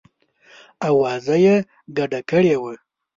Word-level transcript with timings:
آوازه 0.87 1.35
یې 1.45 1.55
ګډه 1.97 2.19
کړې 2.29 2.55
وه. 2.61 2.73